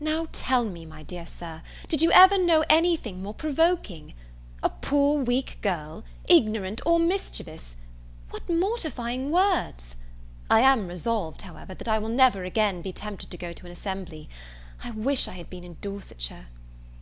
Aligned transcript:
Now, 0.00 0.26
tell 0.32 0.66
me, 0.66 0.84
my 0.84 1.02
dear 1.02 1.24
Sir, 1.24 1.62
did 1.88 2.02
you 2.02 2.12
ever 2.12 2.36
know 2.36 2.62
any 2.68 2.94
thing 2.94 3.22
more 3.22 3.32
provoking? 3.32 4.12
"A 4.62 4.68
poor 4.68 5.16
weak 5.24 5.56
girl!" 5.62 6.04
"ignorant 6.28 6.82
or 6.84 6.98
mischievous!" 6.98 7.74
What 8.28 8.46
mortifying 8.50 9.30
words! 9.30 9.96
I 10.50 10.60
am 10.60 10.88
resolved, 10.88 11.40
however, 11.40 11.72
that 11.72 11.88
I 11.88 11.98
will 11.98 12.10
never 12.10 12.44
again 12.44 12.82
be 12.82 12.92
tempted 12.92 13.30
to 13.30 13.38
go 13.38 13.54
to 13.54 13.64
an 13.64 13.72
assembly. 13.72 14.28
I 14.84 14.90
wish 14.90 15.26
I 15.26 15.32
had 15.36 15.48
been 15.48 15.64
in 15.64 15.78
Dorsetshire. 15.80 16.48